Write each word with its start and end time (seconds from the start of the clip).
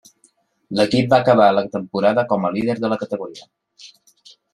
L'equip 0.77 1.11
va 1.11 1.19
acabar 1.25 1.49
la 1.57 1.63
temporada 1.75 2.23
com 2.31 2.47
a 2.47 2.51
líder 2.55 2.77
de 2.87 2.91
la 2.95 2.97
categoria. 3.03 3.47